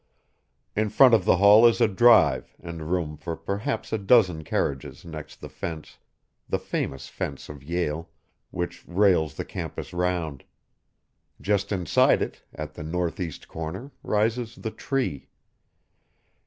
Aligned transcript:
In 0.75 0.89
front 0.89 1.13
of 1.13 1.25
the 1.25 1.35
Hall 1.37 1.67
is 1.67 1.79
a 1.79 1.87
drive, 1.87 2.55
and 2.59 2.91
room 2.91 3.17
for 3.17 3.35
perhaps 3.35 3.93
a 3.93 3.99
dozen 3.99 4.43
carriages 4.43 5.05
next 5.05 5.41
the 5.41 5.47
fence 5.47 5.99
the 6.49 6.57
famous 6.57 7.07
fence 7.07 7.49
of 7.49 7.61
Yale 7.61 8.09
which 8.49 8.83
rails 8.87 9.35
the 9.35 9.45
campus 9.45 9.93
round. 9.93 10.43
Just 11.39 11.71
inside 11.71 12.23
it, 12.23 12.41
at 12.55 12.73
the 12.73 12.81
north 12.83 13.19
east 13.19 13.47
corner, 13.47 13.91
rises 14.01 14.55
the 14.55 14.71
tree. 14.71 15.27